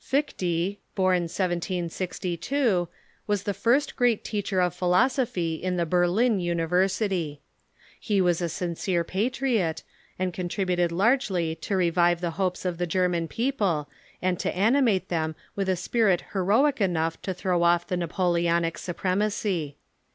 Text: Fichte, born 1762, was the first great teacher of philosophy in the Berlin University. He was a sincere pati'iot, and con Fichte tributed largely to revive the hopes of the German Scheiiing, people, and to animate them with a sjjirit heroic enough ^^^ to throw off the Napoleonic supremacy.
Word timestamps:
Fichte, 0.00 0.78
born 0.94 1.24
1762, 1.24 2.88
was 3.26 3.42
the 3.42 3.52
first 3.52 3.94
great 3.94 4.24
teacher 4.24 4.58
of 4.62 4.72
philosophy 4.74 5.56
in 5.56 5.76
the 5.76 5.84
Berlin 5.84 6.40
University. 6.40 7.42
He 8.00 8.18
was 8.22 8.40
a 8.40 8.48
sincere 8.48 9.04
pati'iot, 9.04 9.82
and 10.18 10.32
con 10.32 10.46
Fichte 10.48 10.54
tributed 10.66 10.92
largely 10.92 11.54
to 11.56 11.76
revive 11.76 12.22
the 12.22 12.30
hopes 12.40 12.64
of 12.64 12.78
the 12.78 12.86
German 12.86 13.26
Scheiiing, 13.28 13.36
people, 13.36 13.90
and 14.22 14.38
to 14.40 14.56
animate 14.56 15.10
them 15.10 15.34
with 15.54 15.68
a 15.68 15.72
sjjirit 15.72 16.22
heroic 16.32 16.80
enough 16.80 17.18
^^^ 17.18 17.20
to 17.24 17.34
throw 17.34 17.62
off 17.62 17.86
the 17.86 17.98
Napoleonic 17.98 18.78
supremacy. 18.78 19.76